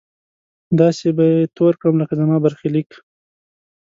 داسې 0.79 1.07
به 1.17 1.25
يې 1.33 1.43
تور 1.57 1.73
کړم 1.81 1.95
لکه 2.01 2.13
زما 2.21 2.37
برخليک! 2.45 2.89